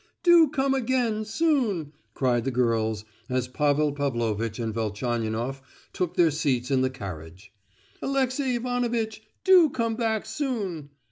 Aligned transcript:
"Do 0.23 0.49
come 0.49 0.73
again 0.73 1.25
soon!" 1.25 1.93
cried 2.15 2.43
the 2.43 2.49
girls, 2.49 3.05
as 3.29 3.47
Pavel 3.47 3.91
Pavlovitch 3.93 4.57
and 4.57 4.73
Velchaninoff 4.73 5.61
took 5.93 6.15
their 6.15 6.31
seats 6.31 6.71
in 6.71 6.81
the 6.81 6.89
carriage; 6.89 7.53
"Alexey 8.01 8.55
Ivanovitch, 8.55 9.21
do 9.43 9.69
come 9.69 9.93
back 9.95 10.25
soon!" 10.25 10.89